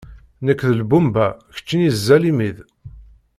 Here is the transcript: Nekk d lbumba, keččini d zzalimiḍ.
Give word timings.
Nekk 0.45 0.61
d 0.69 0.71
lbumba, 0.81 1.27
keččini 1.55 1.89
d 1.93 1.95
zzalimiḍ. 1.99 2.57